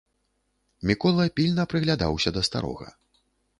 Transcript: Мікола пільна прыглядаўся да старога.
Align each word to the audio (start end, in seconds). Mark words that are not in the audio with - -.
Мікола 0.91 1.27
пільна 1.41 1.67
прыглядаўся 1.75 2.29
да 2.41 2.47
старога. 2.51 2.87